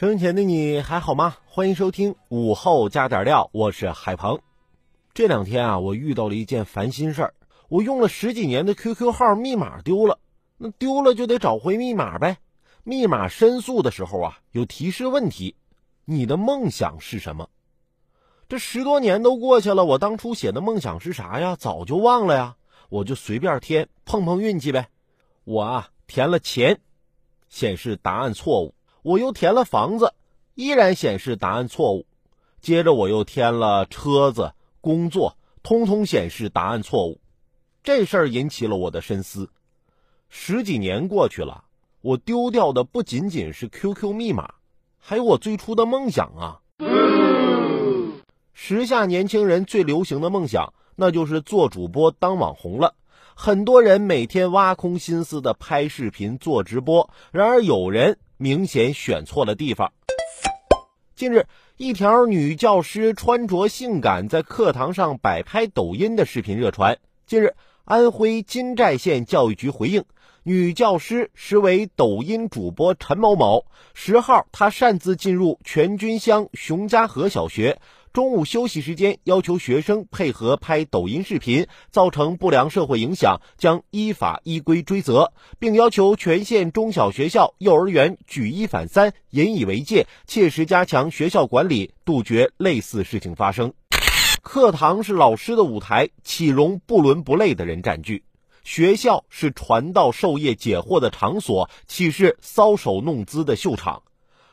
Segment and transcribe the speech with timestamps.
[0.00, 1.36] 生前的你还好吗？
[1.44, 4.40] 欢迎收听午后加点料，我是海鹏。
[5.12, 7.34] 这两天啊，我遇到了一件烦心事儿。
[7.68, 10.18] 我用了十几年的 QQ 号密码丢了，
[10.56, 12.38] 那丢了就得找回密码呗。
[12.82, 15.54] 密码申诉的时候啊，有提示问题：
[16.06, 17.50] 你的梦想是什么？
[18.48, 21.56] 这十多年都过去了，我当初写的梦想是啥呀？
[21.56, 22.56] 早就忘了呀。
[22.88, 24.88] 我就随便填，碰碰运气呗。
[25.44, 26.80] 我啊，填了钱，
[27.50, 28.74] 显示答案错误。
[29.02, 30.14] 我又填了房子，
[30.54, 32.06] 依然显示答案错误。
[32.60, 37.20] 接着我又填了车子、工作，通通显示答案错误。
[37.82, 39.48] 这事儿引起了我的深思。
[40.28, 41.64] 十几年过去了，
[42.02, 44.54] 我丢掉的不仅仅是 QQ 密码，
[44.98, 46.60] 还有我最初的梦想啊！
[48.52, 52.94] 时下年轻人最流行的梦想，那就是做主播当网红了。
[53.34, 58.18] 很多人每天挖空心思的拍视频、做直播，然而有人。
[58.42, 59.92] 明显选错了地方。
[61.14, 61.44] 近日，
[61.76, 66.96] 一条女教师穿着性感在课堂上摆拍抖音的视频热传。
[67.26, 67.54] 近日，
[67.84, 70.02] 安徽金寨县教育局回应，
[70.42, 73.66] 女教师实为抖音主播陈某某。
[73.92, 77.78] 十号，她擅自进入全军乡熊家河小学。
[78.12, 93.72] 中午休息时间，要求学生配合拍抖音视频，造成不良社会影响，将依法依规追责，并要求全县中小学校、幼儿园举一反三，引以为戒，切实加强学校管理，杜绝类似事情发生。
[94.42, 98.24] 课堂是老师的舞台，岂容不伦不类的人占据？
[98.64, 104.02] 学校是传道授业解惑的场所，岂是搔首弄姿的秀场？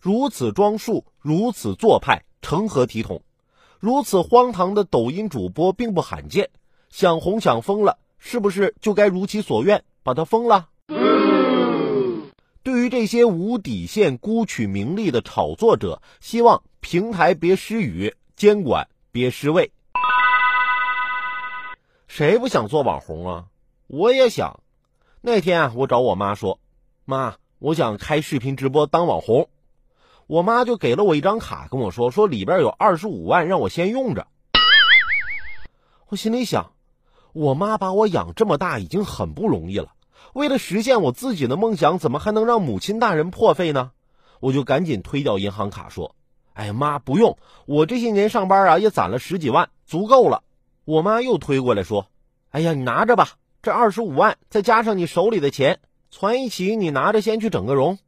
[0.00, 3.22] 如此装束，如此做派，成何体统？
[3.82, 6.50] 如此荒唐的抖音主播并不罕见，
[6.88, 10.68] 想红想疯了，是不是就该如其所愿把他封了？
[12.62, 19.72] 对于这些无底线、孤取名利的炒作者，希望平台别失语，监管别失位。
[22.06, 23.46] 谁不想做网红啊？
[23.88, 24.60] 我也想。
[25.22, 26.60] 那天啊，我找我妈说
[27.04, 29.48] ：“妈，我想开视频直播当网红。”
[30.32, 34.28] 我妈就给了我一张卡，跟我说说里边有二十五万，让我先用着。
[36.08, 36.72] 我心里想，
[37.34, 39.92] 我妈把我养这么大已经很不容易了，
[40.32, 43.90] 为了实现我自己的梦想，怎么还能让母亲大人破费呢？
[44.40, 46.16] 我就赶紧推掉银行卡，说
[46.54, 50.42] ：“哎呀妈，不用，我这些年上班啊也攒了十几万，足够了。”
[50.86, 52.06] 我妈又推过来说
[52.48, 57.98] ：“哎呀，你拿着吧，这二十五万再加上你手里的钱，攒一起，你拿着先去整个容。”